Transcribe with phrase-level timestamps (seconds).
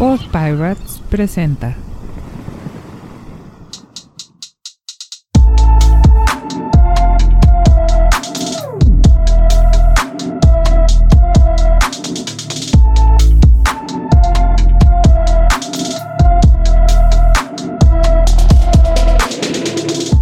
[0.00, 1.76] Post Pirates presenta.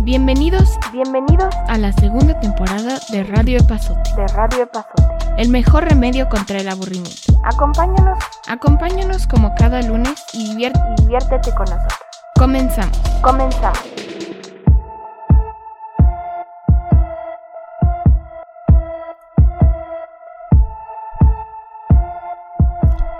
[0.03, 4.11] Bienvenidos, bienvenidos a la segunda temporada de Radio Epazote.
[4.17, 4.98] de Radio Epazote.
[5.39, 7.41] El mejor remedio contra el aburrimiento.
[7.45, 8.19] Acompáñanos
[8.49, 12.01] Acompáñanos como cada lunes y y diviértete con nosotros.
[12.35, 12.99] Comenzamos.
[13.23, 13.79] Comenzamos.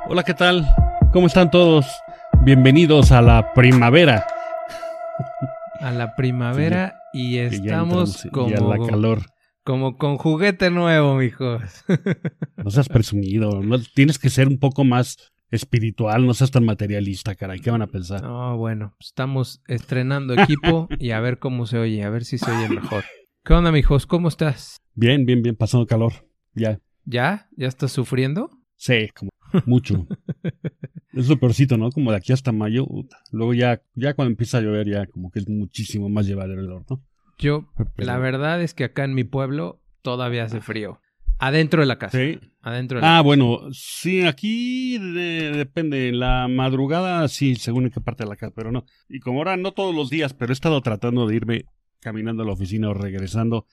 [0.09, 0.67] Hola, ¿qué tal?
[1.13, 1.87] ¿Cómo están todos?
[2.41, 4.27] Bienvenidos a la primavera.
[5.81, 9.38] a la primavera y estamos entramos y a como, la calor.
[9.69, 11.85] Como con juguete nuevo, mijos.
[12.65, 15.19] No seas presumido, no, tienes que ser un poco más
[15.51, 17.61] espiritual, no seas tan materialista, caray.
[17.61, 18.23] ¿Qué van a pensar?
[18.23, 22.51] No, bueno, estamos estrenando equipo y a ver cómo se oye, a ver si se
[22.51, 23.05] oye mejor.
[23.45, 24.07] ¿Qué onda, mijos?
[24.07, 24.79] ¿Cómo estás?
[24.95, 26.15] Bien, bien, bien, pasando calor.
[26.55, 27.51] Ya, ¿Ya?
[27.55, 28.51] ¿Ya estás sufriendo?
[28.75, 29.31] sí, como
[29.67, 30.07] mucho.
[31.13, 31.91] es lo peorcito, ¿no?
[31.91, 32.87] Como de aquí hasta mayo.
[33.33, 36.73] Luego ya, ya cuando empieza a llover, ya como que es muchísimo más llevadero el
[36.73, 37.03] horno.
[37.39, 41.01] Yo, la verdad es que acá en mi pueblo todavía hace frío.
[41.41, 42.19] Adentro de la casa.
[42.19, 42.41] Sí.
[42.63, 43.23] Adentro de la Ah, casa.
[43.23, 46.11] bueno, sí, aquí de- depende.
[46.13, 48.85] La madrugada, sí, según en qué parte de la casa, pero no.
[49.09, 51.65] Y como ahora no todos los días, pero he estado tratando de irme
[52.01, 53.67] caminando a la oficina o regresando.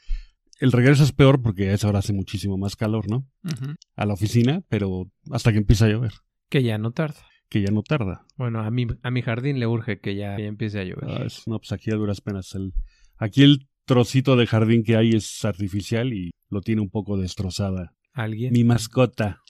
[0.59, 3.27] El regreso es peor porque a esa hora hace muchísimo más calor, ¿no?
[3.43, 3.73] Ujú.
[3.95, 6.13] A la oficina, pero hasta que empieza a llover,
[6.49, 7.19] Que ya no tarda.
[7.49, 8.25] que ya no tarda.
[8.37, 11.09] Bueno, a mi, a mi jardín le urge que ya, ya empiece a llover.
[11.09, 12.53] Ah, es- no, pues aquí a duras penas.
[12.55, 12.73] El,
[13.17, 17.93] aquí el trocito de jardín que hay es artificial y lo tiene un poco destrozada.
[18.13, 18.53] ¿Alguien?
[18.53, 19.41] Mi mascota,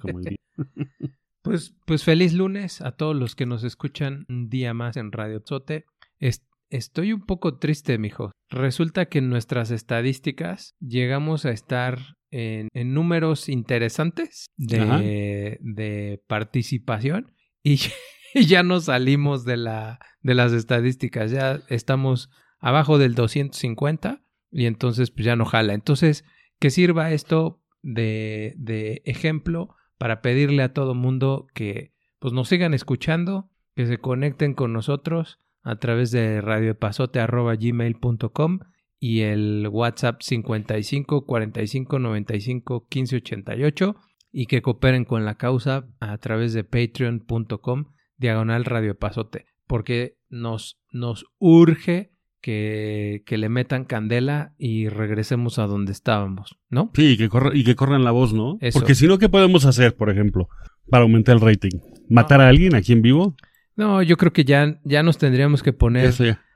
[0.00, 0.20] como.
[1.42, 5.40] Pues, pues feliz lunes a todos los que nos escuchan un día más en Radio
[5.42, 5.86] Tzote.
[6.20, 8.30] Es- estoy un poco triste, mijo.
[8.48, 11.98] Resulta que en nuestras estadísticas llegamos a estar
[12.30, 17.80] en, en números interesantes de, de participación y,
[18.34, 21.32] y ya nos salimos de, la, de las estadísticas.
[21.32, 22.30] Ya estamos
[22.62, 25.74] abajo del 250 y entonces pues ya no jala.
[25.74, 26.24] Entonces,
[26.58, 32.72] que sirva esto de, de ejemplo para pedirle a todo mundo que pues nos sigan
[32.72, 38.60] escuchando, que se conecten con nosotros a través de radioepazote.gmail.com
[38.98, 43.96] y el WhatsApp 55 45 95 15 88
[44.30, 47.86] y que cooperen con la causa a través de patreon.com
[48.16, 52.11] diagonal radioepazote porque nos, nos urge
[52.42, 56.90] que, que le metan candela y regresemos a donde estábamos, ¿no?
[56.94, 58.58] Sí, y que, corra- y que corran la voz, ¿no?
[58.60, 58.78] Eso.
[58.78, 60.48] Porque si no, ¿qué podemos hacer, por ejemplo,
[60.90, 61.78] para aumentar el rating?
[62.10, 63.36] ¿Matar a alguien aquí en vivo?
[63.76, 66.12] No, yo creo que ya, ya nos tendríamos que poner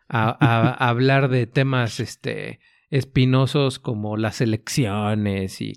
[0.08, 2.58] a, a- a hablar de temas este
[2.90, 5.72] espinosos como las elecciones y,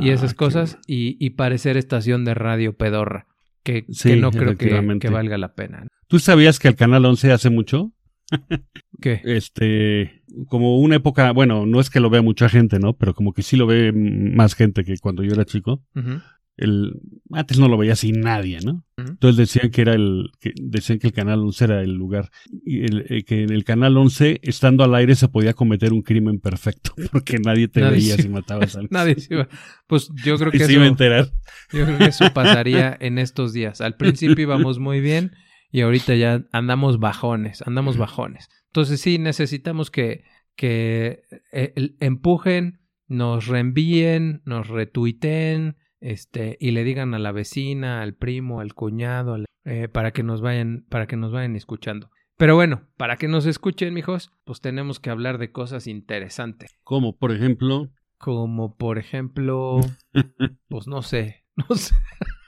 [0.00, 3.26] y esas cosas y, y parecer estación de radio pedorra
[3.62, 5.86] que, Sí, que no creo que, que valga la pena.
[6.08, 7.92] ¿Tú sabías que el Canal 11 hace mucho?
[9.00, 9.20] ¿Qué?
[9.24, 12.94] Este, como una época, bueno, no es que lo vea mucha gente, ¿no?
[12.96, 15.82] Pero como que sí lo ve más gente que cuando yo era chico.
[16.56, 17.00] El,
[17.32, 18.84] antes no lo veía así nadie, ¿no?
[18.96, 22.30] Entonces decían que era el, que decían que el Canal 11 era el lugar.
[22.64, 26.02] Y el- eh, que en el Canal 11, estando al aire, se podía cometer un
[26.02, 26.92] crimen perfecto.
[27.12, 28.90] Porque nadie te Nadie veía se- si matabas a alguien.
[28.92, 29.48] Nadie se iba.
[29.88, 31.24] Pues yo creo que se iba a eso, enterar.
[31.72, 33.80] yo creo que eso pasaría en estos días.
[33.80, 35.32] Al principio íbamos muy bien
[35.74, 38.48] y ahorita ya andamos bajones, andamos bajones.
[38.66, 40.22] Entonces sí, necesitamos que,
[40.54, 48.14] que eh, empujen, nos reenvíen, nos retuiteen, este, y le digan a la vecina, al
[48.14, 52.08] primo, al cuñado, al- eh, para que nos vayan, para que nos vayan escuchando.
[52.36, 56.70] Pero bueno, para que nos escuchen, mijos, pues tenemos que hablar de cosas interesantes.
[56.84, 59.80] Como, por ejemplo, Como por ejemplo,
[60.68, 61.96] pues no sé, no sé.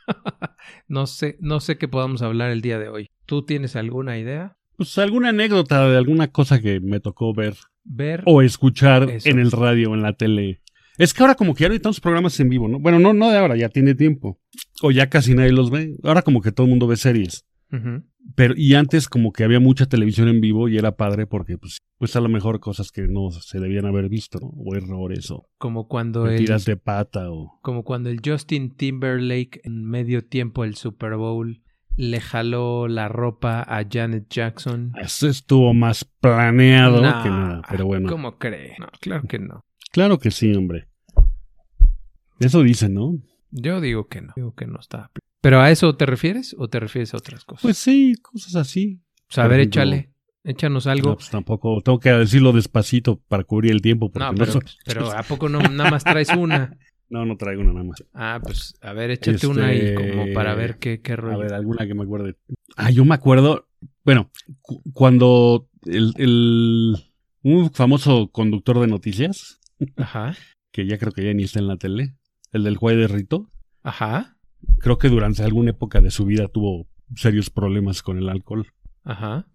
[0.88, 3.10] no sé, no sé qué podamos hablar el día de hoy.
[3.26, 4.56] ¿Tú tienes alguna idea?
[4.76, 8.22] pues alguna anécdota de alguna cosa que me tocó ver Ver.
[8.26, 9.28] o escuchar Eso.
[9.30, 10.60] en el radio o en la tele.
[10.98, 12.78] Es que ahora como que ya no hay tantos programas en vivo, ¿no?
[12.78, 14.38] Bueno, no, no de ahora, ya tiene tiempo.
[14.82, 15.94] O ya casi nadie los ve.
[16.02, 17.46] Ahora como que todo el mundo ve series.
[18.34, 21.80] Pero, y antes como que había mucha televisión en vivo y era padre porque pues,
[21.98, 24.48] pues a lo mejor cosas que no se debían haber visto, ¿no?
[24.48, 27.58] O errores o Como cuando el, tiras de pata o...
[27.62, 31.62] como cuando el Justin Timberlake en medio tiempo del Super Bowl
[31.96, 34.92] le jaló la ropa a Janet Jackson.
[35.00, 38.08] Eso estuvo más planeado Nah, que nada, pero bueno.
[38.08, 38.76] ¿Cómo cree?
[38.78, 39.60] No, claro que no.
[39.92, 40.88] Claro que sí, hombre.
[42.38, 43.14] Eso dicen, ¿no?
[43.50, 44.34] Yo digo que no.
[44.36, 45.10] Digo que no está.
[45.46, 47.62] ¿Pero a eso te refieres o te refieres a otras cosas?
[47.62, 49.00] Pues sí, cosas así.
[49.28, 50.10] Pues a por ver, ejemplo, échale.
[50.42, 51.10] Échanos algo.
[51.10, 54.10] No, pues tampoco, tengo que decirlo despacito para cubrir el tiempo.
[54.10, 56.76] Porque No, no, pero, son- pero ¿a poco no nada más traes una?
[57.10, 58.02] no, no traigo una nada más.
[58.12, 61.38] Ah, pues a ver, échate una ahí Este, como para ver qué, qué A rollo.
[61.38, 62.34] ver, alguna que me acuerde.
[62.76, 63.68] Ah, yo me acuerdo.
[64.04, 64.32] Bueno,
[64.62, 66.96] cu- cuando el, el-
[67.44, 69.60] un famoso conductor de noticias,
[69.96, 70.34] Ajá,
[70.72, 72.16] que ya creo que ya ni está en la tele,
[72.50, 73.48] el del juez de Rito,
[73.84, 74.35] ajá,
[74.78, 78.66] creo que durante alguna época de su vida tuvo serios problemas con el alcohol.
[79.04, 79.46] ajá.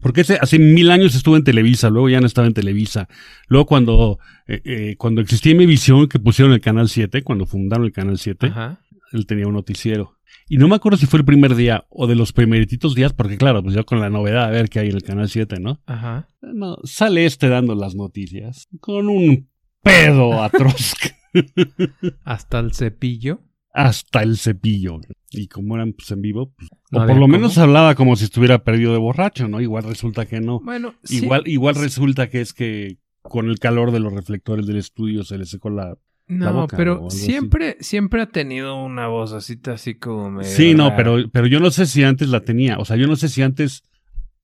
[0.00, 3.08] Porque ese, hace mil años estuvo en Televisa, luego ya no estaba en Televisa.
[3.46, 7.86] Luego cuando, eh, eh, cuando existía mi visión, que pusieron el Canal 7, cuando fundaron
[7.86, 8.80] el Canal 7, Ajá.
[9.12, 10.18] él tenía un noticiero.
[10.46, 13.38] Y no me acuerdo si fue el primer día o de los primeritos días, porque
[13.38, 15.80] claro, pues yo con la novedad a ver qué hay en el Canal 7, ¿no?
[15.86, 16.28] Ajá.
[16.42, 19.48] No, sale este dando las noticias con un
[19.82, 20.94] pedo atroz
[22.24, 23.40] Hasta el cepillo.
[23.74, 25.00] Hasta el cepillo.
[25.30, 27.28] Y como eran pues, en vivo, pues, No o por lo cómo.
[27.28, 29.60] menos hablaba como si estuviera perdido de borracho, ¿no?
[29.60, 30.60] Igual resulta que no.
[30.60, 31.16] Bueno, sí.
[31.24, 35.38] Igual, igual resulta que es que con el calor de los reflectores del estudio se
[35.38, 35.96] le secó la...
[36.28, 37.18] la No, boca pero así.
[37.18, 41.70] siempre, siempre ha tenido una vocecita así como medio Sí, no, pero, pero yo no
[41.72, 42.78] sé si antes la tenía.
[42.78, 43.82] O sea, yo no sé si antes,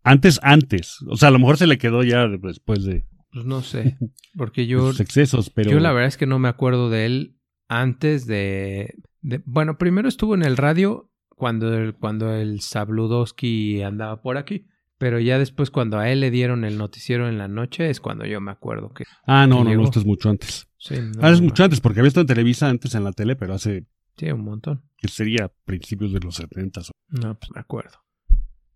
[0.02, 0.96] antes, antes.
[1.08, 3.96] O sea, a lo mejor se le quedó ya después de, Pues no sé.
[4.36, 5.70] Porque yo, sus excesos, pero...
[5.70, 7.36] yo la verdad es que no me acuerdo de él
[7.68, 14.20] antes de, de- bueno, primero estuvo en el radio cuando el, cuando el Sabludowski andaba
[14.22, 14.66] por aquí.
[14.98, 18.26] Pero ya después cuando a él le dieron el noticiero en la noche es cuando
[18.26, 19.04] yo me acuerdo que...
[19.26, 19.80] Ah, no, no, llegó.
[19.82, 20.68] no, esto es mucho antes.
[20.76, 23.12] Sí, no, ah, es no, mucho antes, porque había estado en Televisa antes en la
[23.12, 23.86] tele, pero hace,
[24.18, 24.82] Sí, un montón.
[24.98, 26.82] que sería principios de los 70.
[27.08, 27.96] No, pues me acuerdo.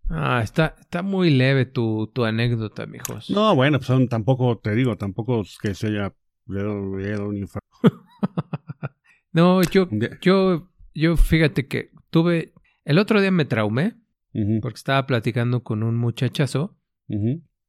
[0.08, 3.28] Ah, está, está muy leve tu, tu anécdota, mijos.
[3.28, 6.14] No, bueno, pues son, tampoco, te digo, tampoco es que se haya
[6.46, 7.68] dado- haya dado un infarto.
[9.34, 9.88] No, yo,
[10.22, 12.54] yo, yo fíjate que tuve,
[12.84, 13.96] el otro día me traumé
[14.62, 16.76] porque estaba platicando con un muchachazo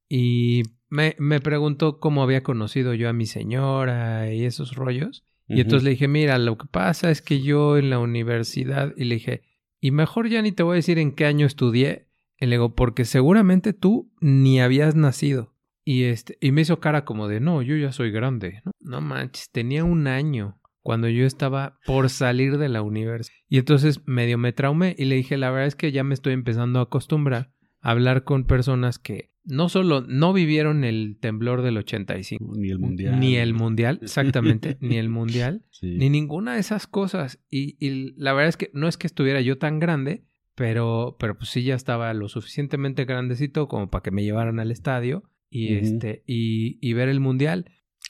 [0.07, 5.25] y me, me preguntó cómo había conocido yo a mi señora y esos rollos.
[5.47, 9.03] Y entonces le dije, mira, lo que pasa es que yo en la universidad, y
[9.03, 9.43] le dije,
[9.79, 12.07] y mejor ya ni te voy a decir en qué año estudié.
[12.39, 15.53] Y le digo, porque seguramente tú ni habías nacido.
[15.83, 18.61] Y este, y me hizo cara como de, no, yo ya soy grande.
[18.65, 23.35] No, no manches, tenía un año cuando yo estaba por salir de la universidad.
[23.49, 26.33] Y entonces medio me traumé y le dije, la verdad es que ya me estoy
[26.33, 27.51] empezando a acostumbrar
[27.81, 32.77] a hablar con personas que no solo no vivieron el temblor del 85, Ni el
[32.79, 33.19] mundial.
[33.19, 35.95] ni el mundial, exactamente, ni el mundial, Sí.
[35.97, 37.39] ni ninguna de esas cosas.
[37.49, 40.23] Y, y la verdad es que no es que estuviera yo tan grande,
[40.53, 44.69] pero, pero pues sí ya estaba lo suficientemente grandecito como para que me llevaran al
[44.71, 47.65] estadio y este y, y ver el mundial.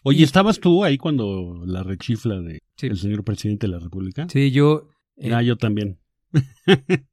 [0.08, 2.88] Oye, ¿estabas tú ahí cuando la rechifla de Sí.
[2.88, 4.28] el señor presidente de la República?
[4.30, 4.88] Sí, yo
[5.18, 5.98] eh, Ah, yo también.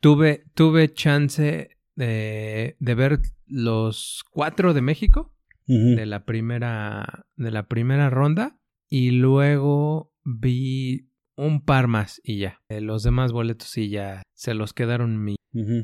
[0.00, 5.32] tuve, tuve chance de, de ver los cuatro de México.
[5.68, 8.56] De la primera de la primera ronda
[8.88, 14.54] y luego vi un par más y ya Eh, los demás boletos sí ya se
[14.54, 15.34] los quedaron mi-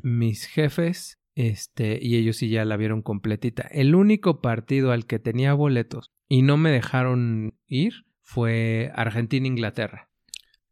[0.05, 5.19] mis jefes este y ellos sí ya la vieron completita el único partido al que
[5.19, 10.09] tenía boletos y no me dejaron ir fue Argentina Inglaterra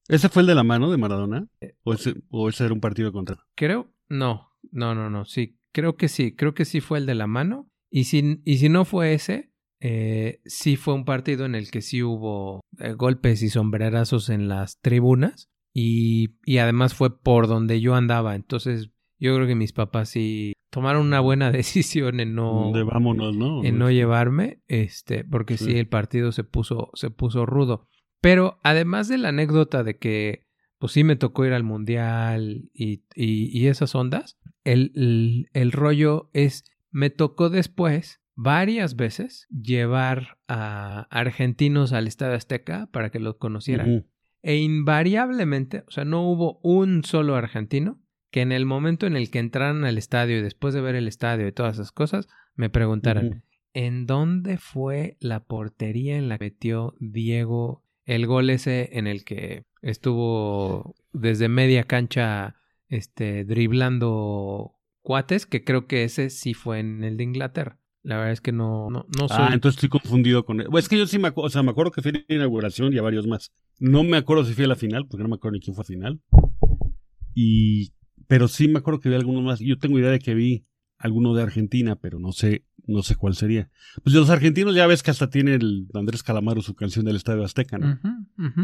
[0.08, 1.46] ¿Ese fue el de la mano de Maradona?
[1.60, 3.38] Eh, ¿O ese, o ese era un partido contra?
[3.54, 7.14] creo no no no no sí creo que sí creo que sí fue el de
[7.14, 11.54] la mano y si y si no fue ese eh, sí fue un partido en
[11.54, 17.18] el que sí hubo eh, golpes y sombrerazos en las tribunas y, y además fue
[17.18, 18.34] por donde yo andaba.
[18.34, 23.36] Entonces yo creo que mis papás sí tomaron una buena decisión en no, De vámonos,
[23.36, 23.64] ¿no?
[23.64, 25.66] en no llevarme, este, porque sí.
[25.66, 25.78] Sí.
[25.78, 27.88] el partido se puso, se puso rudo.
[28.20, 30.46] Pero además de la anécdota de que
[30.78, 35.72] pues sí me tocó ir al mundial y, y, y esas ondas, el, el, el
[35.72, 43.20] rollo es, me tocó después varias veces llevar a argentinos al Estadio Azteca para que
[43.20, 44.06] los conocieran.
[44.42, 48.00] E invariablemente, o sea, no hubo un solo argentino
[48.30, 51.08] que en el momento en el que entraran al estadio y después de ver el
[51.08, 53.42] estadio y todas esas cosas, me preguntaran.
[53.72, 59.24] ¿en dónde fue la portería en la que metió Diego el gol ese en el
[59.24, 62.56] que estuvo desde media cancha
[62.88, 65.46] este driblando cuates?
[65.46, 67.78] Que creo que ese sí fue en el de Inglaterra.
[68.02, 69.36] La verdad es que no, no, no soy.
[69.38, 70.66] Ah, entonces estoy confundido con él.
[70.68, 72.34] Bueno, es que yo sí me acuerdo, o sea, me acuerdo que fui a la
[72.34, 73.52] inauguración y a varios más.
[73.78, 75.82] No me acuerdo si fui a la final, porque no me acuerdo ni quién fue
[75.82, 76.20] a final.
[77.34, 77.92] Y,
[78.30, 79.58] pero sí me acuerdo que vi algunos más.
[79.58, 80.64] Yo tengo idea de que vi
[80.98, 83.70] alguno de Argentina, pero no sé, no sé cuál sería.
[84.04, 87.16] Pues de los argentinos ya ves que hasta tiene el Andrés Calamaro su canción del
[87.16, 87.98] Estadio Azteca, ¿no?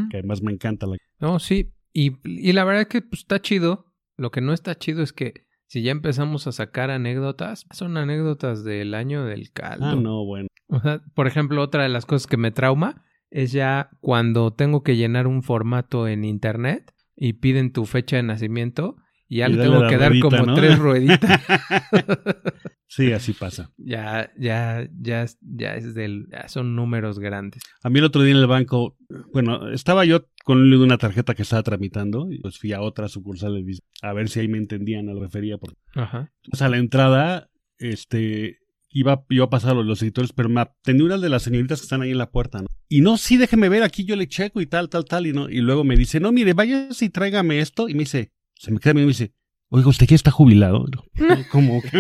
[0.09, 0.99] Que además me encanta la...
[1.19, 1.73] No, sí.
[1.93, 3.93] Y, y la verdad que pues, está chido.
[4.17, 8.63] Lo que no está chido es que si ya empezamos a sacar anécdotas, son anécdotas
[8.63, 9.85] del año del caldo.
[9.85, 10.47] Ah, no, bueno.
[10.69, 14.85] O sea, por ejemplo, otra de las cosas que me trauma es ya cuando tengo
[14.85, 19.55] que llenar un formato en internet y piden tu fecha de nacimiento y ya Y
[19.55, 20.55] le tengo que dar ruedita, como ¿no?
[20.55, 21.41] tres rueditas.
[22.87, 23.71] sí, así pasa.
[23.77, 27.63] ya, ya, ya, ya es del, ya son números grandes.
[27.83, 28.97] A mí el otro día en el banco,
[29.33, 33.65] bueno, estaba yo con una tarjeta que estaba tramitando y pues fui a otra sucursal
[34.03, 35.59] a ver si ahí me entendían a lo refería.
[35.59, 36.33] Porque, Ajá.
[36.49, 38.59] pues, a la entrada, este,
[38.91, 42.03] iba yo a pasar los editores, pero me atendí una de las señoritas que están
[42.03, 42.69] ahí en la puerta, ¿no?
[42.89, 45.51] Y no, sí, déjeme ver, aquí yo le checo y tal, tal, tal, y no,
[45.51, 48.79] y luego me dice, no, mire, vaya y tráigame esto, y me dice, se me
[48.81, 49.35] queda mirando y me dice,
[49.69, 50.85] oiga, ¿usted ya está jubilado?
[51.51, 51.81] ¿Cómo?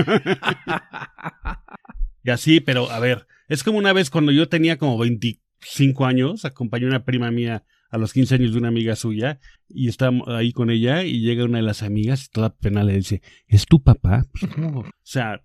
[2.22, 6.44] Y así, pero a ver, es como una vez cuando yo tenía como 25 años,
[6.44, 10.26] acompañé a una prima mía a los 15 años de una amiga suya y estábamos
[10.28, 13.64] ahí con ella y llega una de las amigas y toda pena le dice, ¿es
[13.66, 14.25] tu papá?
[14.32, 14.52] Pues.
[14.75, 15.40] O sea,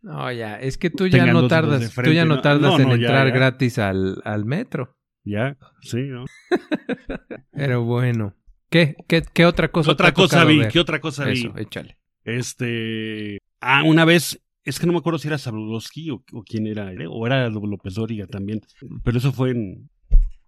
[0.00, 2.40] No, ya, es que tú ya no tardas, tú ya no ¿no?
[2.40, 3.34] tardas No, en ya, entrar ya.
[3.34, 4.96] gratis al, al metro.
[5.22, 6.24] ya, sí, ¿no?
[7.52, 8.34] Pero bueno.
[8.74, 9.86] ¿Qué, qué, qué otra cosa?
[9.86, 10.58] ¿Qué otra cosa vi?
[10.58, 10.68] ver?
[10.72, 11.38] ¿Qué otra cosa vi?
[11.38, 11.96] Eso, échale.
[12.24, 13.38] Este.
[13.60, 14.42] Ah, una vez.
[14.64, 16.92] Es que no me acuerdo si era Sabludowski o, o quién era.
[16.92, 17.06] ¿eh?
[17.08, 18.62] O era López Dóriga también.
[19.04, 19.90] Pero eso fue en,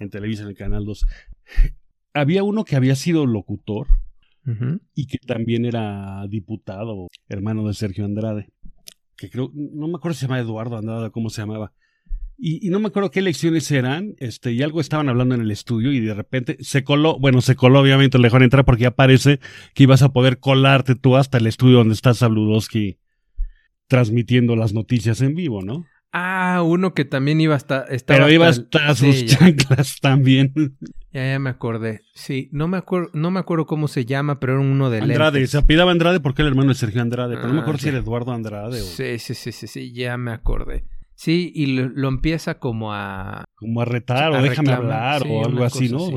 [0.01, 1.07] en Televisa, en el Canal 2.
[2.15, 3.87] Había uno que había sido locutor
[4.97, 8.49] y que también era diputado, hermano de Sergio Andrade.
[9.17, 9.53] Que creo.
[9.55, 11.73] No me acuerdo si se llama Eduardo Andrade o cómo se llamaba.
[12.39, 15.51] Y, y no me acuerdo qué elecciones eran, este, y algo estaban hablando en el
[15.51, 18.91] estudio y de repente se coló, bueno, se coló obviamente, le dejaron entrar porque ya
[18.91, 19.41] parece
[19.75, 22.99] que ibas a poder colarte tú hasta el estudio donde está Sabludowski
[23.87, 25.87] transmitiendo las noticias en vivo, ¿no?
[26.13, 27.83] Ah, uno que también iba hasta...
[27.85, 30.53] estaba Pero iba hasta el- hasta sus Sí, chanclas también.
[31.13, 32.01] ya, ya me acordé.
[32.15, 35.39] Sí, no me acuerdo, no me acuerdo cómo se llama, pero era uno de Andrade,
[35.39, 35.51] lentes.
[35.51, 37.79] se apellidaba Andrade porque era el hermano de Sergio Andrade, pero no me Ah, acuerdo
[37.81, 37.91] si ya.
[37.93, 40.85] era Eduardo Andrade o Sí, sí, sí, sí, sí, ya me acordé.
[41.17, 43.47] Sí, y lo, lo empieza como a...
[43.55, 46.05] como a retar A o déjame reclamar, hablar sí, o algo así, ¿no?
[46.05, 46.13] así.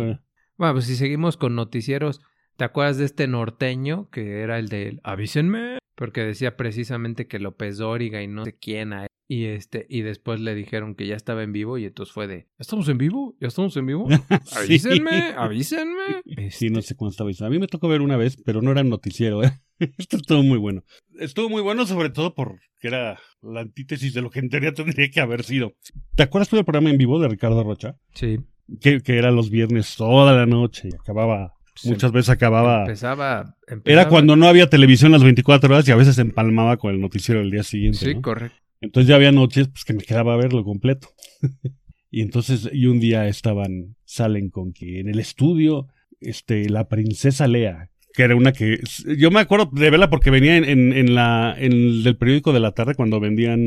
[0.58, 2.22] Bueno, pues si seguimos con noticieros,
[2.58, 5.80] ¿te acuerdas de este norteño que era el de avísenme?
[5.96, 9.10] Porque decía precisamente que López Dóriga y no sé quién a él.
[9.32, 12.48] Y este, y después le dijeron que ya estaba en vivo y entonces fue de
[12.58, 13.36] ¿Estamos en vivo?
[13.40, 14.08] ¿Ya estamos en vivo?
[14.58, 16.24] Avísenme, avísenme.
[16.50, 17.46] Sí, no sé cuándo estaba eso.
[17.46, 19.52] A mí me tocó ver una vez, pero no era noticiero, ¿eh?
[20.00, 20.84] Esto estuvo muy bueno.
[21.20, 25.12] Estuvo muy bueno, sobre todo porque era la antítesis de lo que en teoría tendría
[25.12, 25.74] que haber sido.
[26.16, 27.98] ¿Te acuerdas tú del programa en vivo de Ricardo Rocha?
[28.16, 28.40] Sí.
[28.82, 32.82] Que, que era los viernes toda la noche y acababa, muchas veces acababa.
[32.82, 33.56] Empezaba,
[33.86, 37.00] Era cuando no había televisión las 24 horas y a veces se empalmaba con el
[37.00, 38.00] noticiero del día siguiente.
[38.00, 38.24] Sí, ¿no?
[38.24, 38.58] correcto.
[38.82, 41.10] Entonces ya había noches pues, que me quedaba a verlo completo.
[42.12, 45.88] y entonces, y un día estaban, salen con que en el estudio,
[46.20, 48.80] este, la princesa Lea, que era una que,
[49.18, 52.54] yo me acuerdo de verla porque venía en, en, en la, en el del periódico
[52.54, 53.66] de la tarde cuando vendían,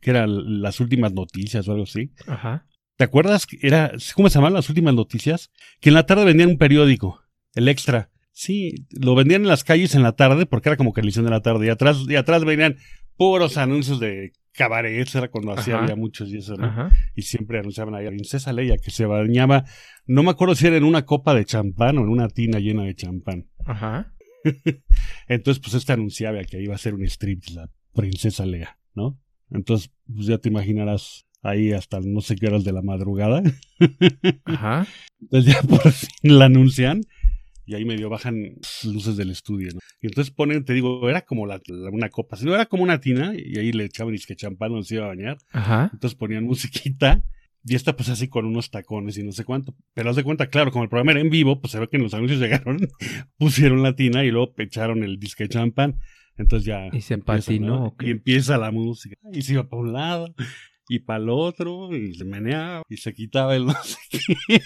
[0.00, 2.12] que eran las últimas noticias o algo así.
[2.26, 2.66] Ajá.
[2.96, 3.46] ¿Te acuerdas?
[3.46, 5.52] que Era, ¿cómo se llamaban las últimas noticias?
[5.80, 7.22] Que en la tarde vendían un periódico,
[7.54, 8.10] el extra.
[8.32, 11.24] Sí, lo vendían en las calles en la tarde porque era como que la edición
[11.24, 11.66] de la tarde.
[11.66, 12.76] Y atrás, y atrás venían
[13.18, 15.82] puros anuncios de cabarets, era cuando así Ajá.
[15.82, 16.66] había muchos y eso, ¿no?
[16.66, 16.90] Ajá.
[17.14, 19.64] Y siempre anunciaban a Princesa Leia que se bañaba,
[20.06, 22.84] no me acuerdo si era en una copa de champán o en una tina llena
[22.84, 23.46] de champán.
[23.66, 24.14] Ajá.
[25.28, 29.18] Entonces, pues este anunciaba que iba a ser un strip la Princesa Leia, ¿no?
[29.50, 33.42] Entonces, pues ya te imaginarás ahí hasta no sé qué horas de la madrugada.
[34.44, 34.86] Ajá.
[35.20, 37.02] Entonces ya por fin la anuncian
[37.68, 39.80] y ahí medio bajan luces del estudio, ¿no?
[40.00, 42.98] Y entonces ponen, te digo, era como la, la- una copa, sino era como una
[43.00, 45.36] tina y ahí le echaban disque champán donde se iba a bañar.
[45.52, 45.90] Ajá.
[45.92, 47.22] Entonces ponían musiquita
[47.64, 49.74] y esta pues así con unos tacones y no sé cuánto.
[49.92, 51.96] Pero haz de cuenta, claro, como el programa era en vivo, pues se ve que
[51.98, 52.78] en los anuncios llegaron,
[53.36, 55.98] pusieron la tina y luego echaron el disque champán.
[56.36, 56.86] Entonces ya...
[56.92, 57.66] Y se empieza, empatinó.
[57.98, 58.06] ¿no?
[58.06, 59.16] Y empieza la música.
[59.32, 60.34] Y se iba para un lado
[60.88, 64.60] y para el otro y se meneaba y se quitaba el no sé qué.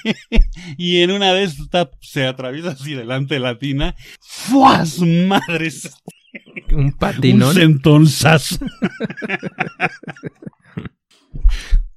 [0.79, 3.95] Y en una vez está- se atraviesa así delante de la tina.
[4.21, 4.99] ¡Fuas!
[5.00, 5.91] ¡Madres!
[6.73, 7.49] Un patinón.
[7.50, 8.57] Un sentonzazo.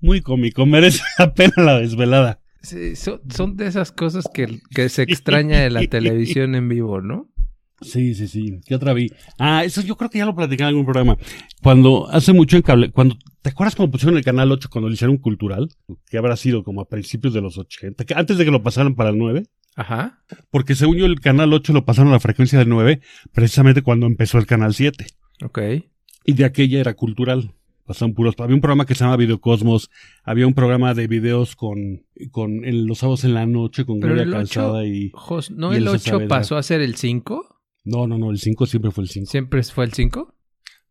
[0.01, 2.39] Muy cómico, merece la pena la desvelada.
[2.61, 6.99] Sí, son, son de esas cosas que, que se extraña de la televisión en vivo,
[7.01, 7.29] ¿no?
[7.81, 8.59] Sí, sí, sí.
[8.65, 9.09] ¿Qué otra vi?
[9.37, 11.17] Ah, eso yo creo que ya lo platicé en algún programa.
[11.61, 14.93] Cuando hace mucho en cable, cuando, ¿te acuerdas cuando pusieron el canal 8 cuando lo
[14.93, 15.69] hicieron cultural?
[16.09, 18.95] Que habrá sido como a principios de los 80, que antes de que lo pasaran
[18.95, 19.43] para el 9.
[19.75, 20.23] Ajá.
[20.51, 23.01] Porque según yo el canal 8 lo pasaron a la frecuencia del 9,
[23.33, 25.05] precisamente cuando empezó el canal 7.
[25.43, 25.59] Ok.
[26.23, 27.51] Y de aquella era cultural.
[27.85, 28.35] pasaban puros.
[28.39, 29.89] Había un programa que se llama Videocosmos,
[30.23, 34.25] había un programa de videos con, con en los sábados en la noche con Gloria
[34.29, 35.11] Calzada y...
[35.13, 36.27] Jos- ¿No Y el Elsa 8 Saavedra.
[36.29, 37.51] pasó a ser el 5?
[37.85, 39.29] No, no, no, el 5 siempre fue el 5.
[39.31, 40.33] ¿Siempre fue el 5?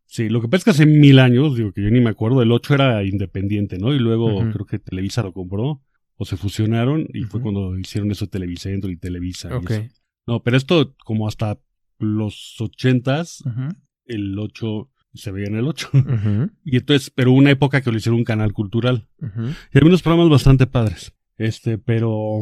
[0.07, 2.41] Sí, lo que pasa es que hace mil años, digo que yo ni me acuerdo,
[2.41, 3.93] el 8 era independiente, ¿no?
[3.93, 5.81] Y luego creo que Televisa lo compró
[6.17, 9.49] o se fusionaron y fue cuando hicieron eso Televicentro y Televisa.
[9.49, 9.71] y Ok.
[9.71, 9.83] eso.
[10.27, 11.59] No, pero esto como hasta
[11.99, 13.69] los ochentas, Ujú.
[14.05, 15.89] el 8 se veía en el 8.
[15.93, 16.51] Ujú.
[16.63, 19.07] y entonces, pero una época que lo hicieron un canal cultural.
[19.21, 21.13] Y había unos programas bastante padres.
[21.37, 22.41] Este, pero...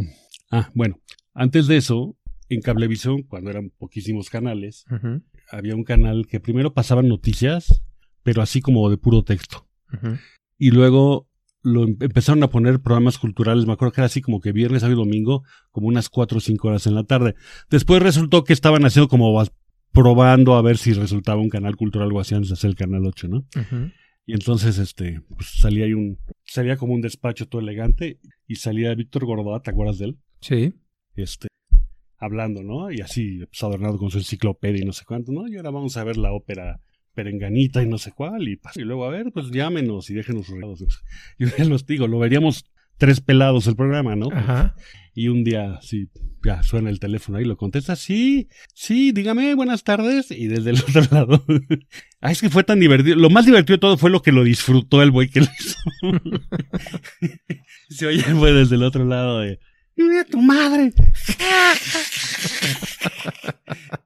[0.52, 1.00] Ah, bueno,
[1.34, 2.16] antes de eso,
[2.50, 4.86] en Cablevisión, cuando eran poquísimos canales,
[5.52, 7.82] había un canal que primero pasaban noticias,
[8.24, 9.68] pero así como de puro texto.
[10.58, 11.28] Y luego
[11.62, 14.82] lo em- empezaron a poner programas culturales, me acuerdo que era así como que viernes,
[14.82, 17.36] sábado y domingo, como unas cuatro o cinco horas en la tarde.
[17.70, 19.42] Después resultó que estaban haciendo como
[19.92, 23.06] probando a ver si resultaba un canal cultural o así antes de hacer el canal
[23.06, 23.46] 8, ¿no?
[24.26, 28.96] Y entonces, este, pues salía ahí un, salía como un despacho todo elegante y salía
[28.96, 30.18] Víctor Gordoa, ¿te acuerdas de él?
[30.42, 30.74] Sí.
[31.16, 31.48] Este,
[32.24, 32.92] hablando, ¿no?
[32.92, 35.48] Y así, pues, adornado con su enciclopedia y no sé cuánto, ¿no?
[35.48, 36.80] Y ahora vamos a ver la ópera
[37.14, 40.80] Perenganita y no sé cuál, y, luego, a ver, pues llámenos y déjenos sus regalos.
[41.38, 42.66] Yo ya los digo, lo veríamos
[42.98, 44.30] tres pelados el programa, ¿no?
[44.32, 44.76] Ajá.
[45.16, 46.10] Y un día, sí,
[46.44, 50.32] ya suena el teléfono ahí, lo contesta, sí, sí, dígame, buenas tardes.
[50.32, 51.46] Y desde el otro lado,
[52.22, 53.16] ah, es que fue tan divertido.
[53.16, 55.78] Lo más divertido de todo fue lo que lo disfrutó el güey que lo hizo.
[57.90, 59.60] Se oye güey desde el otro lado de,
[59.96, 60.92] ¡Mira tu madre!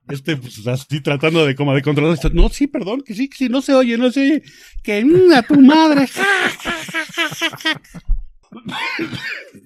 [0.10, 2.30] Este, pues así tratando de como de controlar esto.
[2.30, 4.42] No, sí, perdón, que sí, que sí, no se oye, no se oye.
[4.82, 6.08] Que ¡mira tu madre!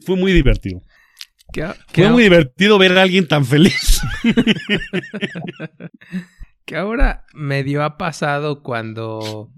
[0.05, 0.81] Fue muy divertido.
[1.93, 4.01] Fue a- muy divertido ver a alguien tan feliz.
[6.65, 9.51] que ahora medio ha pasado cuando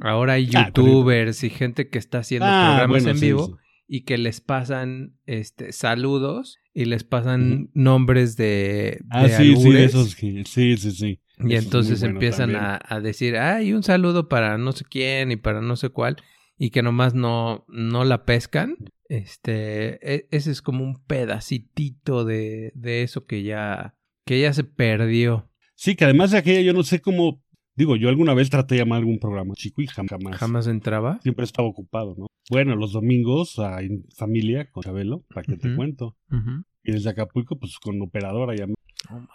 [0.00, 3.46] ahora hay Ah, youtubers y gente que está haciendo Ah, programas bueno, en sí, vivo
[3.46, 3.52] sí.
[3.88, 9.76] Y que les pasan este saludos y les pasan nombres de, Ah, de sí, sí,
[9.76, 11.20] esos sí, sí, sí.
[11.38, 15.30] Y Eso entonces bueno empiezan a, a decir, ay, un saludo para no sé quién
[15.32, 16.16] y para no sé cuál,
[16.58, 18.76] y que nomás no, no la pescan.
[19.08, 24.64] Este, e- ese es como un pedacitito de, de eso que ya, que ya se
[24.64, 25.50] perdió.
[25.74, 27.42] Sí, que además de aquella yo no sé cómo,
[27.76, 30.36] digo, yo alguna vez traté de llamar algún programa chico y jam- jamás.
[30.38, 31.20] Jamás entraba.
[31.22, 32.26] Siempre estaba ocupado, ¿no?
[32.50, 35.76] Bueno, los domingos ah, en familia con Chabelo, para que te Ujú.
[35.76, 36.16] cuento.
[36.30, 36.64] Ujú.
[36.84, 38.74] Y desde Acapulco, pues con operadora llamé.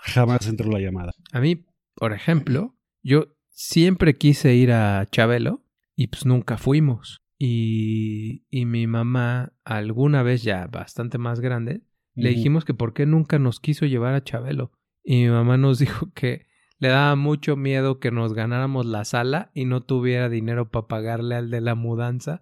[0.02, 1.12] Jamás entró la llamada.
[1.32, 5.64] A mí, por ejemplo, yo siempre quise ir a Chabelo
[5.96, 7.20] y pues nunca fuimos.
[7.38, 11.82] Y, y mi mamá, alguna vez ya bastante más grande,
[12.16, 14.72] le dijimos que por qué nunca nos quiso llevar a Chabelo.
[15.04, 16.46] Y mi mamá nos dijo que
[16.82, 21.36] le daba mucho miedo que nos ganáramos la sala y no tuviera dinero para pagarle
[21.36, 22.42] al de la mudanza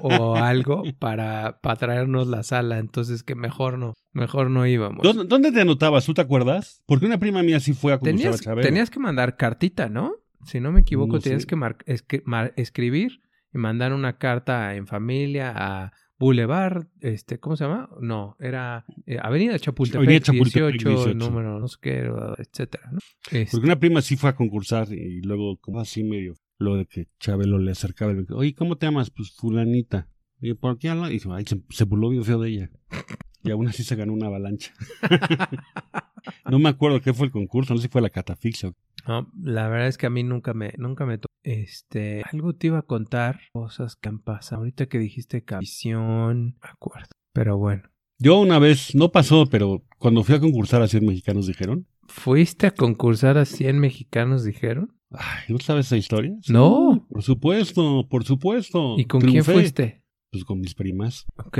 [0.00, 2.78] o algo para, para traernos la sala.
[2.78, 5.02] Entonces que mejor no, mejor no íbamos.
[5.02, 6.04] ¿Dónde, dónde te anotabas?
[6.04, 6.82] ¿Tú te acuerdas?
[6.86, 8.62] Porque una prima mía sí fue a Tenías, Chabelo.
[8.66, 10.12] tenías que mandar cartita, ¿no?
[10.44, 11.46] Si no me equivoco, No tenías sé.
[11.48, 13.20] que mar- escri- mar- escribir
[13.54, 17.88] y mandar una carta en familia a Boulevard, este, ¿cómo se llama?
[18.00, 21.14] No, era eh, Avenida Chapultepec, Avenida Chapultepec 18, 18.
[21.14, 22.98] número no sé qué, etcétera, ¿no?
[23.30, 26.86] Este, Porque una prima sí fue a concursar y luego, como así medio, lo de
[26.86, 28.26] que Chabelo le acercaba el.
[28.30, 29.10] Oye, ¿cómo te llamas?
[29.10, 30.08] Pues fulanita.
[30.40, 31.08] Y ¿por qué habla?
[31.08, 32.70] Y dijo, ay, se, se burló bien feo de ella.
[33.44, 34.72] Y aún así se ganó una avalancha.
[36.50, 38.72] no me acuerdo qué fue el concurso, no sé si fue la catafixia.
[39.06, 41.26] No, la verdad es que a mí nunca me, nunca me tocó.
[41.44, 44.60] Este, algo te iba a contar, cosas que han pasado.
[44.60, 47.08] Ahorita que dijiste visión, me acuerdo.
[47.32, 47.82] Pero bueno.
[48.18, 52.66] Yo una vez, no pasó, pero cuando fui a concursar a 100 mexicanos dijeron, ¿Fuiste
[52.66, 54.96] a concursar a 100 mexicanos, dijeron?
[55.14, 56.32] ay, ¿no sabes esa historia?
[56.42, 57.06] Sí, No.
[57.10, 58.94] Por supuesto, por supuesto.
[58.98, 59.42] ¿Y con Triunfé.
[59.42, 60.02] quién fuiste?
[60.30, 61.26] Pues con mis primas.
[61.36, 61.58] Ok,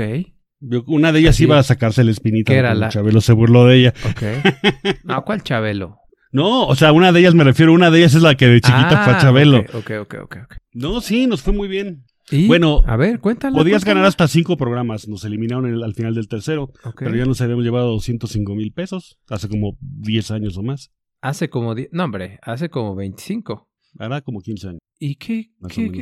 [0.61, 1.43] Yo- una de ellas Así.
[1.43, 2.53] iba a sacarse la espinita.
[2.53, 3.93] ¿Qué era la- Chabelo se burló de ella.
[4.09, 4.21] ok.
[5.03, 5.99] No, ¿cuál Chabelo?
[6.33, 8.59] No, o sea, una de ellas me refiero, una de ellas es la que de
[8.59, 9.59] chiquita fue a Ah, Chabelo.
[9.73, 10.53] Ok, ok, ok, ok.
[10.73, 12.03] No, sí, nos fue muy bien.
[12.31, 13.55] Y, Bueno, a ver, cuéntala.
[13.57, 15.07] Podías ganar hasta cinco programas.
[15.07, 16.71] Nos eliminaron el- al final del tercero.
[16.97, 19.19] Pero ya nos habíamos llevado 205 mil pesos.
[19.29, 20.91] Hace como 10 años o más.
[21.21, 21.75] Hace como...
[21.75, 23.69] die- No, hombre, hace como 25.
[23.99, 24.79] Ahora como 15 años.
[24.99, 25.51] ¿Y qué-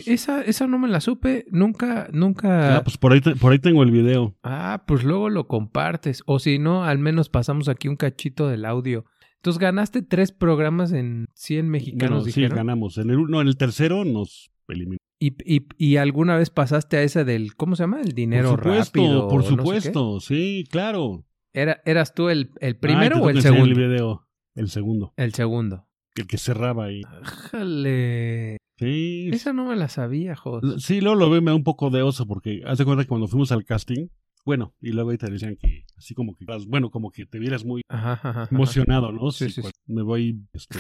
[0.06, 1.46] esa, esa no me la supe.
[1.52, 2.78] Nunca, nunca...
[2.78, 4.38] Ah, pues por ahí, te- por ahí tengo el video.
[4.44, 6.22] Ah, pues luego lo compartes.
[6.28, 9.06] O si no, al menos pasamos aquí un cachito del audio.
[9.42, 12.98] Entonces ganaste tres programas en 100 mexicanos, Bueno, sí, ganamos.
[13.00, 14.98] En el, no, en el tercero nos eliminó.
[15.20, 18.02] y, y, y alguna vez pasaste a esa del, ¿cómo se llama?
[18.02, 19.28] El dinero por supuesto, rápido.
[19.28, 19.58] por no sé qué.
[19.58, 20.20] supuesto.
[20.20, 21.26] sí, claro.
[21.54, 23.66] Era, ¿Eras tú el, el Ah, primero o el segundo?
[23.66, 24.28] El video.
[24.56, 25.14] El segundo.
[25.18, 25.88] El segundo.
[26.16, 27.02] el que cerraba ahí.
[27.24, 28.58] Jale.
[28.78, 30.84] Sí, Esa no me la sabía, Jos.
[30.84, 33.28] sí, luego lo veo, me da un poco de oso porque hace cuenta que cuando
[33.28, 34.08] fuimos al casting,
[34.46, 37.64] bueno, y luego ahí te decían que así como que, bueno, como que te vieras
[37.66, 38.48] muy Ajá, ajá, ajá.
[38.52, 39.32] emocionado, ¿no?
[39.32, 40.80] Sí, sí, pues, Me voy, este,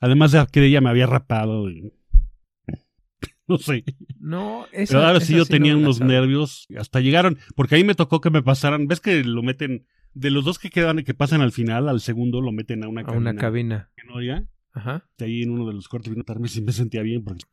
[0.00, 1.92] además de que ella me había rapado, y-
[3.46, 3.84] no sé.
[4.18, 7.94] No, esa, Pero ahora sí yo sí tenía unos nervios, hasta llegaron, porque ahí me
[7.94, 11.14] tocó que me pasaran, ves que lo meten, de los dos que quedan y que
[11.14, 13.30] pasan al final, al segundo lo meten a una A cabina.
[13.30, 13.90] una cabina.
[13.96, 14.12] que no.
[14.74, 15.06] Ajá.
[15.20, 17.44] ahí en uno de los cortes vino a tarde y me sentía bien porque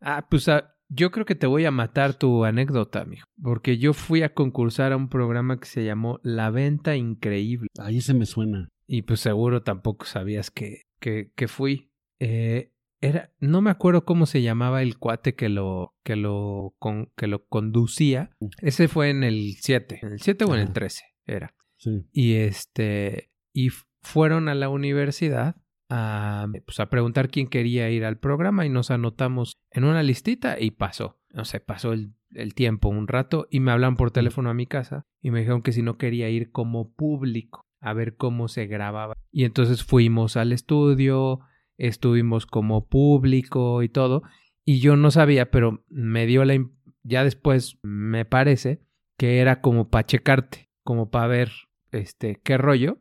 [0.00, 3.26] Ah, pues ah, yo creo que te voy a matar tu anécdota, mijo.
[3.42, 7.68] Porque yo fui a concursar a un programa que se llamó La Venta Increíble.
[7.78, 8.68] ahí se me suena.
[8.86, 11.90] Y pues seguro tampoco sabías que, que, que fui.
[12.20, 17.12] Eh, era, no me acuerdo cómo se llamaba el cuate que lo, que lo, con,
[17.16, 18.30] que lo conducía.
[18.60, 20.00] Ese fue en el 7.
[20.02, 20.72] ¿En el 7 o en el Ajá.
[20.72, 21.04] 13?
[21.26, 21.54] Era.
[21.76, 22.06] Sí.
[22.12, 23.30] Y este.
[23.52, 23.68] Y
[24.02, 25.56] fueron a la universidad
[25.88, 30.60] a, pues, a preguntar quién quería ir al programa y nos anotamos en una listita
[30.60, 31.20] y pasó.
[31.32, 34.66] No sé, pasó el, el tiempo un rato y me hablan por teléfono a mi
[34.66, 38.66] casa y me dijeron que si no quería ir como público a ver cómo se
[38.66, 39.14] grababa.
[39.30, 41.40] Y entonces fuimos al estudio,
[41.76, 44.22] estuvimos como público y todo.
[44.64, 46.54] Y yo no sabía, pero me dio la...
[47.02, 48.82] Ya después me parece
[49.16, 51.52] que era como para checarte, como para ver
[51.92, 52.98] este qué rollo.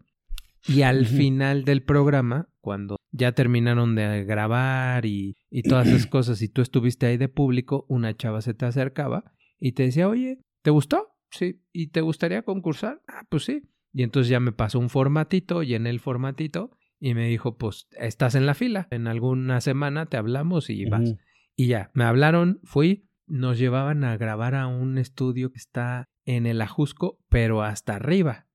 [0.67, 6.41] Y al final del programa, cuando ya terminaron de grabar y, y todas esas cosas,
[6.41, 10.41] y tú estuviste ahí de público, una chava se te acercaba y te decía, oye,
[10.63, 11.15] ¿te gustó?
[11.31, 11.61] Sí.
[11.71, 13.01] ¿Y te gustaría concursar?
[13.07, 13.69] Ah, pues sí.
[13.93, 18.35] Y entonces ya me pasó un formatito, llené el formatito y me dijo, pues estás
[18.35, 18.89] en la fila.
[18.91, 21.15] En alguna semana te hablamos y vas.
[21.55, 26.45] Y ya, me hablaron, fui, nos llevaban a grabar a un estudio que está en
[26.45, 28.45] el Ajusco, pero hasta arriba.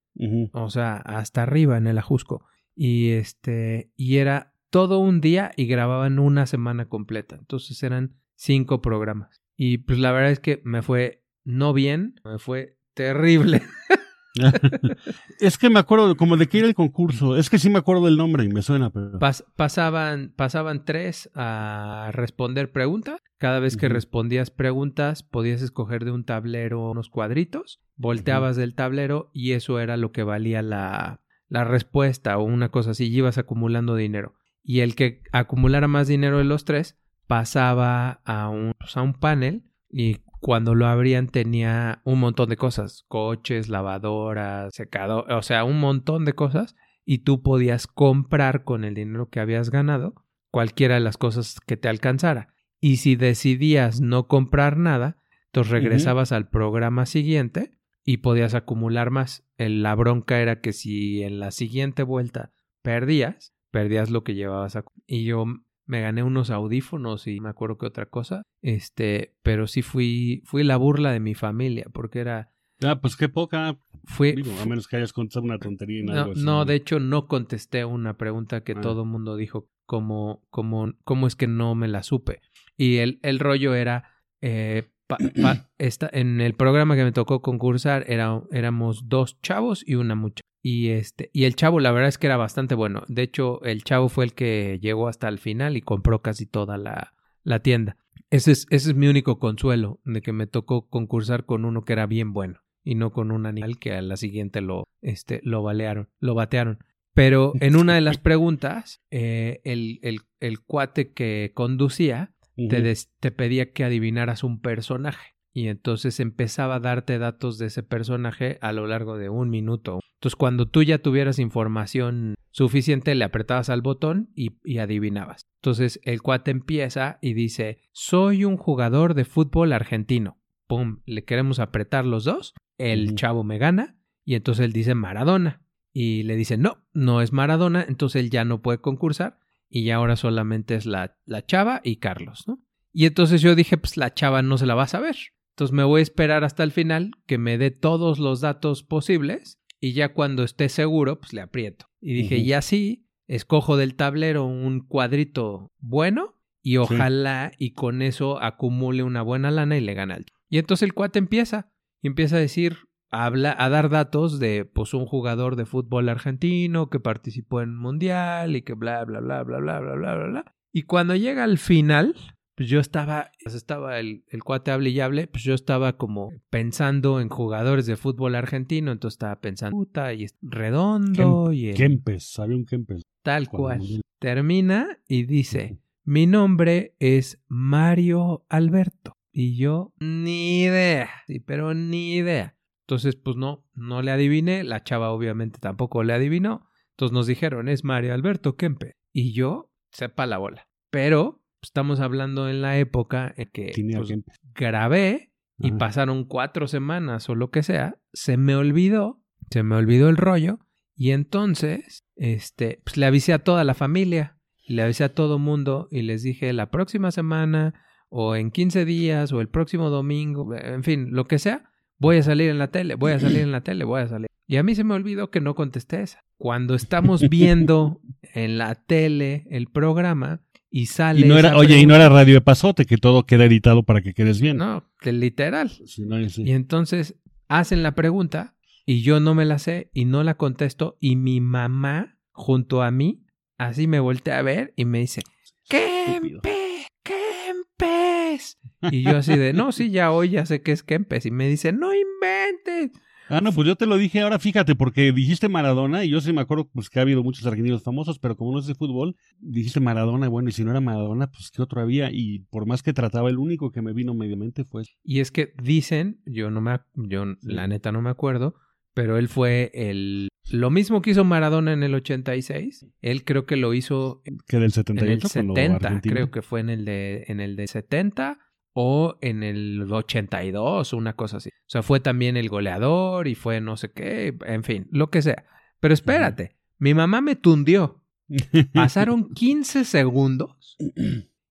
[0.53, 2.44] O sea, hasta arriba en el Ajusco.
[2.75, 7.37] Y este, y era todo un día y grababan una semana completa.
[7.37, 9.43] Entonces eran cinco programas.
[9.57, 13.63] Y pues la verdad es que me fue no bien, me fue terrible.
[15.41, 17.37] es que me acuerdo como de que era el concurso.
[17.37, 19.19] Es que sí me acuerdo del nombre y me suena, pero.
[19.19, 23.21] Pas- pasaban, pasaban tres a responder preguntas.
[23.39, 29.31] Cada vez que respondías preguntas, podías escoger de un tablero unos cuadritos, volteabas del tablero
[29.35, 31.22] y eso era lo que valía la,
[31.53, 34.35] la respuesta o una cosa así, y ibas acumulando dinero.
[34.62, 39.12] Y el que acumulara más dinero de los tres pasaba a un, pues, a un
[39.12, 45.65] panel y cuando lo abrían tenía un montón de cosas, coches, lavadoras, secador, o sea,
[45.65, 50.15] un montón de cosas y tú podías comprar con el dinero que habías ganado
[50.51, 52.55] cualquiera de las cosas que te alcanzara.
[52.81, 59.45] Y si decidías no comprar nada, entonces regresabas al programa siguiente y podías acumular más.
[59.57, 64.77] El- la bronca era que si en la siguiente vuelta perdías, perdías lo que llevabas
[64.77, 64.85] a...
[65.07, 65.45] Y yo
[65.87, 70.62] me gané unos audífonos y me acuerdo que otra cosa, este, pero sí fui, fui
[70.65, 72.51] la burla de mi familia porque era...
[72.85, 73.79] Ah, pues qué poca.
[74.05, 76.43] Fue, Digo, a menos que hayas contado una tontería en no, algo así.
[76.45, 78.81] no, de hecho no contesté una pregunta que Ah.
[78.81, 82.41] todo el mundo dijo como, como, cómo es que no me la supe.
[82.77, 84.11] Y el, el rollo era,
[84.41, 89.83] eh, pa- pa- esta, en el programa que me tocó concursar era, éramos dos chavos
[89.87, 90.42] y una muchacha.
[90.64, 93.03] Y este, y el chavo la verdad es que era bastante bueno.
[93.09, 96.79] De hecho, el chavo fue el que llegó hasta el final y compró casi toda
[96.79, 97.96] la, la tienda.
[98.31, 101.92] Ese es, ese es mi único consuelo, de que me tocó concursar con uno que
[101.94, 105.62] era bien bueno y no con un animal que a la siguiente lo, este, lo
[105.62, 106.79] balearon, lo batearon.
[107.14, 113.11] Pero en una de las preguntas, eh, el, el, el cuate que conducía Te, des-
[113.21, 115.33] te pedía que adivinaras un personaje.
[115.55, 120.01] Y entonces empezaba a darte datos de ese personaje a lo largo de un minuto.
[120.15, 125.43] Entonces, cuando tú ya tuvieras información suficiente, le apretabas al botón y, y adivinabas.
[125.61, 130.38] Entonces, el cuate empieza y dice: Soy un jugador de fútbol argentino.
[130.67, 132.55] Pum, le queremos apretar los dos.
[132.79, 133.99] El chavo me gana.
[134.25, 135.61] Y entonces él dice Maradona.
[135.93, 137.85] Y le dice: No, no es Maradona.
[137.87, 139.38] Entonces él ya no puede concursar.
[139.75, 142.63] Y ya ahora solamente es la, la chava y Carlos, ¿no?
[142.93, 145.17] Y entonces yo dije, pues la chava no se la va a saber.
[145.55, 149.59] Entonces me voy a esperar hasta el final que me dé todos los datos posibles
[149.81, 151.87] y ya cuando esté seguro, pues le aprieto.
[152.03, 158.43] Y dije, y así escojo del tablero un cuadrito bueno y ojalá y con eso
[158.43, 160.27] acumule una buena lana y le gane al.
[160.51, 162.77] Y entonces el cuate empieza y empieza a decir,
[163.12, 168.57] habla- a dar datos de pues un jugador de fútbol argentino que participó en mundial
[168.57, 170.55] y que bla bla bla bla bla bla bla bla bla.
[170.72, 172.14] Y cuando llega al final,
[172.55, 176.33] pues yo estaba, pues estaba el, el cuate hable y hable, pues yo estaba como
[176.51, 181.77] pensando en jugadores de fútbol argentino, entonces estaba pensando, puta, y es redondo, y el-
[181.77, 183.03] Kempes, había un Kempes.
[183.22, 183.81] tal cual.
[184.18, 189.16] Termina y dice, mi nombre es Mario Alberto.
[189.33, 192.55] Y yo, ni idea, sí, pero ni idea.
[192.87, 196.68] Entonces, pues no, no le adiviné, la chava obviamente tampoco le adivinó.
[196.90, 198.97] Entonces nos dijeron, es Mario Alberto Kempe.
[199.12, 200.68] Y yo, sepa la bola.
[200.90, 204.12] Pero pues, estamos hablando en la época en que pues,
[204.55, 205.79] grabé y Ajá.
[205.79, 210.59] pasaron cuatro semanas o lo que sea, se me olvidó, se me olvidó el rollo
[210.97, 215.38] y entonces, este, pues le avisé a toda la familia, y le avisé a todo
[215.38, 217.75] mundo y les dije la próxima semana
[218.09, 221.72] o en 15 días o el próximo domingo, en fin, lo que sea,
[222.03, 224.27] voy a salir en la tele, voy a salir en la tele, voy a salir.
[224.47, 226.25] Y a mí se me olvidó que no contesté esa.
[226.37, 228.03] Cuando estamos viendo
[228.35, 231.21] en la tele el programa y sale...
[231.21, 234.03] Y no era, oye, y no era radio de pasote, que todo queda editado para
[234.03, 234.57] que quedes bien.
[234.59, 235.71] No, que literal.
[235.71, 236.43] Si no, sí.
[236.45, 237.15] Y entonces
[237.49, 241.41] hacen la pregunta y yo no me la sé y no la contesto y mi
[241.41, 243.25] mamá junto a mí
[243.59, 245.23] así me voltea a ver y me dice,
[245.71, 246.41] Estúpido.
[246.43, 248.12] ¡Kempe!
[248.33, 248.59] ¡Kempes!
[248.90, 251.27] Y yo así de, no, sí, ya hoy ya sé que es Kempes.
[251.27, 252.92] Y me dice, no inventes.
[253.29, 256.33] Ah, no, pues yo te lo dije ahora, fíjate, porque dijiste Maradona y yo sí
[256.33, 259.16] me acuerdo pues que ha habido muchos argentinos famosos, pero como no es de fútbol,
[259.38, 262.66] dijiste Maradona, y bueno, y si no era Maradona, pues qué otro había, y por
[262.66, 264.83] más que trataba, el único que me vino mediamente fue.
[265.03, 268.55] Y es que dicen, yo no me, yo la neta no me acuerdo,
[268.95, 273.57] pero él fue el, lo mismo que hizo Maradona en el 86, él creo que
[273.57, 276.85] lo hizo que del en 78 el cuando 70, Argentina- creo que fue en el
[276.85, 278.39] de en el de 70
[278.75, 281.51] o en el 82, una cosa así.
[281.51, 285.23] O sea, fue también el goleador y fue no sé qué, en fin, lo que
[285.23, 285.45] sea.
[285.81, 288.05] Pero espérate, mi mamá me tundió.
[288.73, 290.77] Pasaron 15 segundos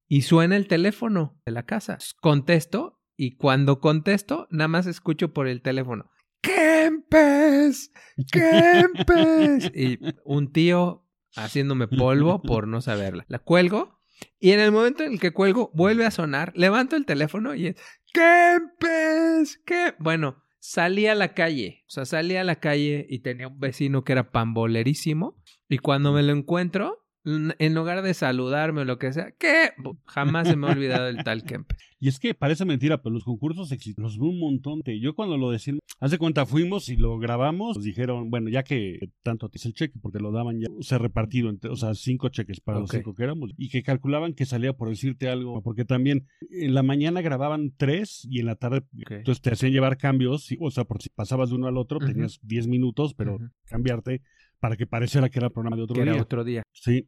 [0.07, 1.97] y suena el teléfono de la casa.
[2.21, 6.09] Contesto y cuando contesto, nada más escucho por el teléfono.
[6.41, 7.91] ¡Kempes!
[8.31, 9.71] ¡Kempes!
[9.75, 13.25] Y un tío haciéndome polvo por no saberla.
[13.27, 13.99] La cuelgo
[14.39, 17.67] y en el momento en el que cuelgo vuelve a sonar, levanto el teléfono y
[17.67, 17.75] es
[18.13, 19.61] ¡Kempes!
[19.65, 19.95] ¿Qué?
[19.99, 24.03] Bueno, salí a la calle, o sea, salí a la calle y tenía un vecino
[24.03, 29.13] que era pambolerísimo y cuando me lo encuentro, en lugar de saludarme o lo que
[29.13, 29.71] sea, ¿qué?
[30.05, 31.77] Jamás se me ha olvidado el tal Kempes.
[32.03, 34.79] Y es que parece mentira, pero los concursos los veo un montón.
[34.83, 38.63] de- Yo cuando lo decían, hace cuenta fuimos y lo grabamos, nos dijeron, bueno, ya
[38.63, 41.75] que tanto te hice el cheque, porque lo daban ya, o sea, repartido, entre, o
[41.75, 45.29] sea, cinco cheques para los cinco que éramos, y que calculaban que salía por decirte
[45.29, 48.81] algo, porque también en la mañana grababan tres y en la tarde,
[49.17, 51.99] entonces te hacían llevar cambios, y- o sea, por si pasabas de uno al otro,
[51.99, 53.37] tenías diez minutos, pero
[53.69, 54.23] cambiarte
[54.61, 56.13] para que pareciera que era el programa de otro Que día.
[56.13, 56.63] era otro día.
[56.71, 57.07] Sí.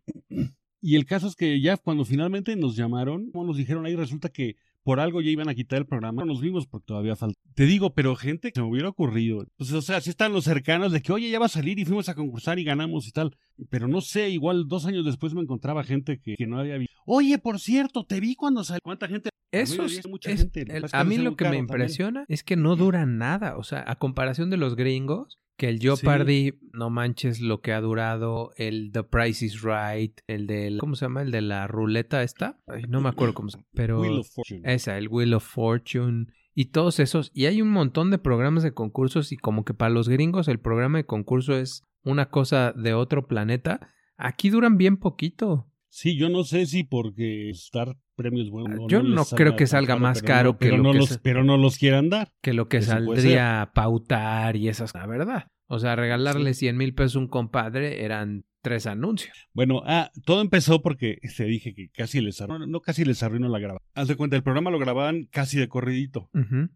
[0.82, 4.58] Y el caso es que ya cuando finalmente nos llamaron, nos dijeron ahí, resulta que
[4.84, 6.24] por algo ya iban a quitar el programa.
[6.26, 7.40] No nos vimos porque todavía falta.
[7.56, 9.46] Te digo, pero gente que se me hubiera ocurrido.
[9.56, 11.86] Pues, o sea, sí están los cercanos de que, oye, ya va a salir y
[11.86, 13.34] fuimos a concursar y ganamos y tal.
[13.70, 16.94] Pero no sé, igual dos años después me encontraba gente que, que no había visto.
[17.06, 18.82] Oye, por cierto, te vi cuando salió.
[18.84, 19.30] ¿Cuánta gente?
[19.54, 21.64] Eso es, es- el- a mí lo que me también.
[21.66, 23.58] impresiona es que no dura nada.
[23.58, 27.80] O sea, a comparación de los gringos, que el Jeopardy, no manches lo que ha
[27.82, 31.22] durado, el The Price is Right, el de, ¿cómo se llama?
[31.22, 32.60] El de la ruleta esta.
[32.68, 33.68] Ay, no me acuerdo cómo se llama.
[33.74, 34.62] Pero Wheel of Fortune.
[34.74, 37.30] esa, el Wheel of Fortune y todos esos.
[37.36, 40.60] Y hay un montón de programas de concursos y como que para los gringos el
[40.60, 43.80] programa de concurso es una cosa de otro planeta.
[44.18, 45.70] Aquí duran bien poquito.
[45.96, 48.80] Sí, yo no sé si porque dar premios buenos.
[48.90, 51.18] Yo les no creo que salga más pero caro no- que pero lo que los,
[51.20, 52.34] Pero no los quieran dar.
[52.42, 55.46] que lo que puede saldría a pautar y esas, la verdad.
[55.68, 59.48] O sea, regalarle 100 mil pesos a un compadre eran tres anuncios.
[59.54, 63.48] Bueno, ah, todo empezó porque te dije que casi les arruinó, no casi les arruinó
[63.48, 63.88] la grabación.
[63.94, 66.32] Haz de cuenta, el programa lo grababan casi de corridito.
[66.34, 66.72] Al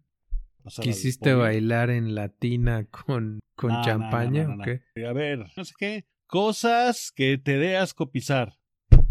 [0.79, 4.63] ¿Quisiste bailar en latina con, con champaña no, no, o no.
[4.63, 5.05] qué?
[5.07, 6.05] A ver, no sé qué.
[6.27, 8.53] Cosas que te dé asco pisar.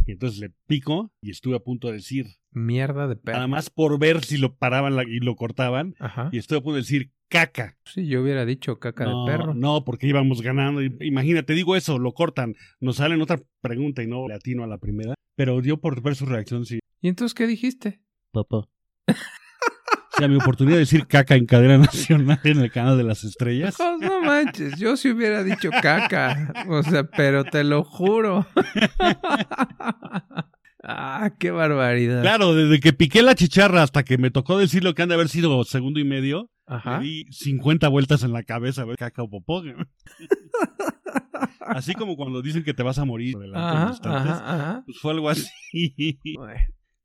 [0.06, 3.36] Y entonces le pico y estuve a punto de decir, Mierda de perro.
[3.38, 6.30] nada más por ver si lo paraban la- y lo cortaban, Ajá.
[6.32, 7.76] y estuve a punto de decir caca.
[7.84, 9.54] Sí, yo hubiera dicho caca no, de perro.
[9.54, 10.80] no, porque íbamos ganando.
[10.82, 14.78] Imagínate, digo eso, lo cortan, nos salen otra pregunta y no le atino a la
[14.78, 15.14] primera.
[15.34, 16.78] Pero dio por ver su reacción, sí.
[17.02, 18.00] ¿Y entonces qué dijiste?
[18.32, 18.68] Papá.
[20.16, 23.22] O sea, mi oportunidad de decir caca en cadena nacional en el canal de las
[23.22, 23.76] estrellas.
[23.78, 26.54] Oh, no manches, yo sí hubiera dicho caca.
[26.68, 28.46] O sea, pero te lo juro.
[30.82, 32.22] ah, qué barbaridad.
[32.22, 35.16] Claro, desde que piqué la chicharra hasta que me tocó decir lo que han de
[35.16, 36.98] haber sido segundo y medio, Ajá.
[36.98, 39.62] me di 50 vueltas en la cabeza a ver caca o popó.
[41.60, 44.82] Así como cuando dicen que te vas a morir ajá, ajá.
[44.86, 45.50] pues fue algo así.
[46.36, 46.54] Bueno,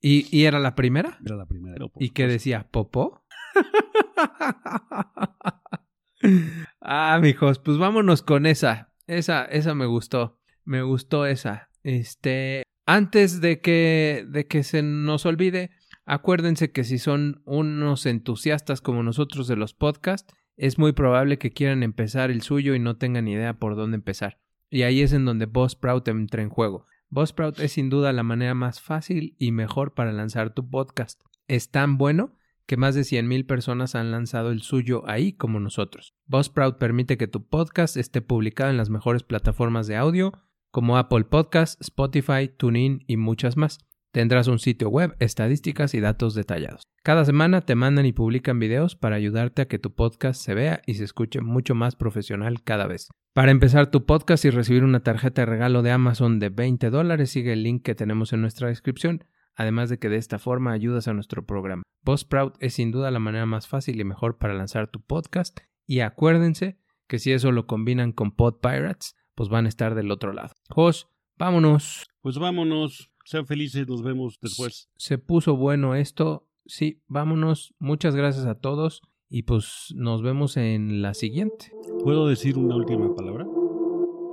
[0.01, 1.19] ¿Y, y era la primera?
[1.23, 1.75] Era la primera.
[1.75, 2.67] Pero, ¿Y qué decía?
[2.71, 3.23] ¿Popó?
[6.81, 8.91] ah, mijos, pues vámonos con esa.
[9.07, 10.39] Esa, esa me gustó.
[10.65, 11.69] Me gustó esa.
[11.83, 15.71] Este, antes de que, de que se nos olvide,
[16.05, 21.51] acuérdense que si son unos entusiastas como nosotros de los podcasts, es muy probable que
[21.51, 24.39] quieran empezar el suyo y no tengan idea por dónde empezar.
[24.69, 26.85] Y ahí es en donde Buzzsprout entra en juego.
[27.13, 31.21] Buzzsprout es sin duda la manera más fácil y mejor para lanzar tu podcast.
[31.49, 36.15] Es tan bueno que más de 100.000 personas han lanzado el suyo ahí como nosotros.
[36.27, 40.31] Buzzsprout permite que tu podcast esté publicado en las mejores plataformas de audio
[40.71, 43.79] como Apple Podcasts, Spotify, TuneIn y muchas más.
[44.11, 46.83] Tendrás un sitio web, estadísticas y datos detallados.
[47.01, 50.81] Cada semana te mandan y publican videos para ayudarte a que tu podcast se vea
[50.85, 53.07] y se escuche mucho más profesional cada vez.
[53.33, 57.29] Para empezar tu podcast y recibir una tarjeta de regalo de Amazon de 20 dólares,
[57.29, 59.23] sigue el link que tenemos en nuestra descripción,
[59.55, 61.83] además de que de esta forma ayudas a nuestro programa.
[62.03, 66.01] Buzzsprout es sin duda la manera más fácil y mejor para lanzar tu podcast y
[66.01, 70.33] acuérdense que si eso lo combinan con Pod Pirates, pues van a estar del otro
[70.33, 70.53] lado.
[70.69, 72.05] Jos, vámonos.
[72.21, 73.09] Pues vámonos.
[73.31, 73.87] Sean felices.
[73.87, 74.89] Nos vemos después.
[74.97, 76.49] Se puso bueno esto.
[76.65, 77.73] Sí, vámonos.
[77.79, 81.71] Muchas gracias a todos y pues nos vemos en la siguiente.
[82.03, 83.45] ¿Puedo decir una última palabra?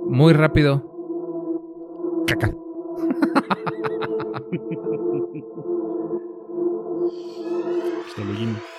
[0.05, 0.83] Muy rápido.
[2.27, 2.47] Caca.
[8.05, 8.78] Hasta luego.